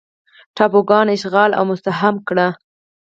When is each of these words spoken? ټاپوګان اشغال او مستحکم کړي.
ټاپوګان 0.55 1.07
اشغال 1.15 1.51
او 1.57 1.63
مستحکم 1.71 2.15
کړي. 2.27 2.47